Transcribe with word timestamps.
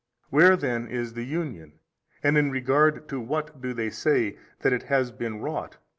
Where 0.31 0.55
then 0.57 0.87
is 0.87 1.13
the 1.13 1.23
Union 1.27 1.73
and 2.23 2.35
in 2.35 2.49
regard 2.49 3.07
to 3.09 3.19
what 3.21 3.61
do 3.61 3.71
they 3.71 3.91
say 3.91 4.35
that 4.61 4.73
it 4.73 4.81
has 4.89 5.11
been 5.11 5.41
wrought? 5.41 5.77